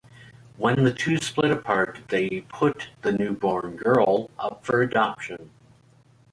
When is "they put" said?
2.07-2.87